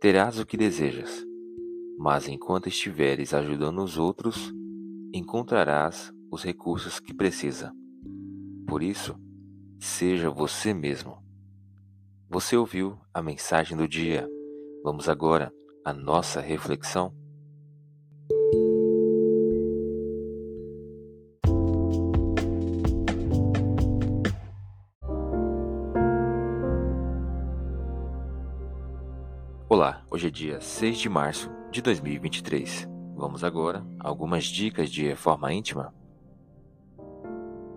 terás 0.00 0.38
o 0.38 0.46
que 0.46 0.56
desejas, 0.56 1.24
mas 1.98 2.28
enquanto 2.28 2.68
estiveres 2.68 3.34
ajudando 3.34 3.82
os 3.82 3.98
outros, 3.98 4.52
encontrarás 5.12 6.12
os 6.30 6.44
recursos 6.44 7.00
que 7.00 7.12
precisa. 7.12 7.72
Por 8.66 8.82
isso, 8.82 9.16
seja 9.80 10.30
você 10.30 10.72
mesmo. 10.72 11.18
Você 12.30 12.56
ouviu 12.56 12.98
a 13.12 13.20
mensagem 13.20 13.76
do 13.76 13.88
dia. 13.88 14.28
Vamos 14.84 15.08
agora 15.08 15.52
à 15.84 15.92
nossa 15.92 16.40
reflexão. 16.40 17.12
Olá, 29.70 30.02
hoje 30.10 30.28
é 30.28 30.30
dia 30.30 30.62
6 30.62 30.96
de 30.96 31.10
março 31.10 31.50
de 31.70 31.82
2023. 31.82 32.88
Vamos 33.14 33.44
agora 33.44 33.84
a 34.00 34.08
algumas 34.08 34.44
dicas 34.44 34.88
de 34.88 35.06
reforma 35.06 35.52
íntima. 35.52 35.92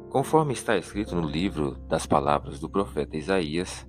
Conforme 0.10 0.54
está 0.54 0.78
escrito 0.78 1.14
no 1.18 1.28
livro 1.28 1.76
das 1.90 2.06
palavras 2.06 2.62
do 2.62 2.70
profeta 2.70 3.18
Isaías, 3.18 3.86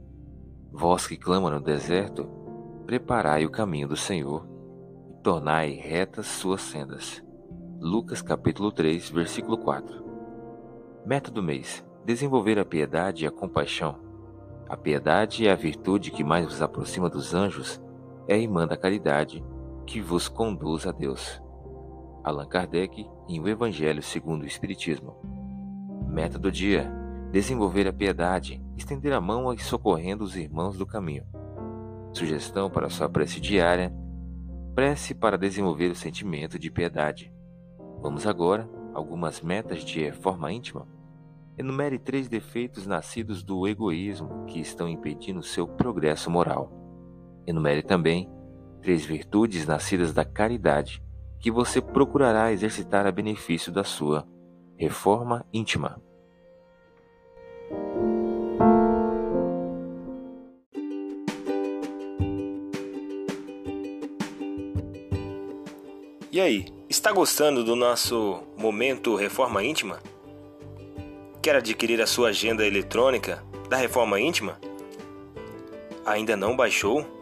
vós 0.73 1.07
que 1.07 1.17
clama 1.17 1.49
no 1.49 1.61
deserto, 1.61 2.29
preparai 2.87 3.47
o 3.47 3.51
caminho 3.51 3.87
do 3.87 3.97
Senhor 3.97 4.49
e 5.09 5.23
tornai 5.23 5.71
retas 5.71 6.27
suas 6.27 6.61
sendas. 6.61 7.23
Lucas 7.79 8.21
capítulo 8.21 8.73
3, 8.73 9.11
versículo 9.11 9.57
4. 9.57 10.05
Meta 11.07 11.31
do 11.31 11.41
mês: 11.41 11.87
desenvolver 12.05 12.59
a 12.59 12.65
piedade 12.65 13.23
e 13.23 13.29
a 13.29 13.31
compaixão. 13.31 14.01
A 14.69 14.77
piedade 14.77 15.47
é 15.47 15.53
a 15.53 15.57
virtude 15.57 16.11
que 16.11 16.25
mais 16.25 16.47
vos 16.47 16.61
aproxima 16.61 17.09
dos 17.09 17.33
anjos 17.33 17.81
é 18.29 18.35
a 18.35 18.39
irmã 18.39 18.67
da 18.67 18.77
caridade 18.77 19.45
que 19.87 20.01
vos 20.01 20.29
conduz 20.29 20.87
a 20.87 20.93
Deus. 20.93 21.43
Allan 22.25 22.47
Kardec 22.47 23.09
em 23.29 23.41
O 23.41 23.49
Evangelho 23.49 24.03
segundo 24.03 24.43
o 24.43 24.47
Espiritismo. 24.47 25.17
Meta 26.09 26.39
do 26.39 26.51
dia: 26.53 26.91
desenvolver 27.33 27.89
a 27.89 27.93
piedade, 27.93 28.63
estender 28.77 29.13
a 29.13 29.21
mão 29.21 29.53
e 29.53 29.59
socorrendo 29.59 30.23
os 30.23 30.37
irmãos 30.37 30.77
do 30.77 30.87
caminho. 30.87 31.25
Sugestão 32.13 32.71
para 32.71 32.91
sua 32.91 33.09
prece 33.09 33.41
diária: 33.41 33.93
prece 34.75 35.15
para 35.15 35.39
desenvolver 35.39 35.91
o 35.91 35.97
sentimento 35.97 36.59
de 36.59 36.71
piedade. 36.71 37.33
Vamos 38.01 38.27
agora 38.27 38.69
algumas 38.95 39.41
metas 39.41 39.85
de 39.85 40.01
reforma 40.01 40.53
íntima. 40.53 40.87
Enumere 41.57 41.99
três 41.99 42.29
defeitos 42.29 42.87
nascidos 42.87 43.43
do 43.43 43.67
egoísmo 43.67 44.45
que 44.47 44.61
estão 44.61 44.89
impedindo 44.89 45.43
seu 45.43 45.67
progresso 45.67 46.31
moral. 46.31 46.82
Enumere 47.47 47.83
também 47.83 48.31
três 48.81 49.05
virtudes 49.05 49.67
nascidas 49.67 50.13
da 50.13 50.25
caridade 50.25 51.03
que 51.41 51.51
você 51.51 51.81
procurará 51.81 52.53
exercitar 52.53 53.07
a 53.07 53.13
benefício 53.13 53.73
da 53.73 53.83
sua 53.83 54.27
reforma 54.77 55.45
íntima. 55.53 56.01
E 66.31 66.41
aí, 66.41 66.65
está 66.89 67.13
gostando 67.13 67.63
do 67.63 67.77
nosso 67.77 68.43
momento 68.57 69.15
Reforma 69.15 69.63
Íntima? 69.63 69.99
Quer 71.43 71.57
adquirir 71.57 72.01
a 72.01 72.07
sua 72.07 72.31
agenda 72.31 72.67
eletrônica 72.67 73.45
da 73.69 73.77
Reforma 73.77 74.19
Íntima? 74.19 74.59
Ainda 76.07 76.35
não 76.35 76.57
baixou? 76.57 77.22